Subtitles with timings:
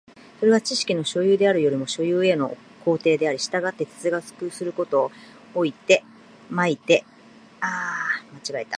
[0.39, 5.11] それは知識の所有であるよりも所有への行程であり、従って哲学することを
[5.53, 6.03] 措いて
[6.49, 6.85] 哲学はないの
[8.41, 8.67] である。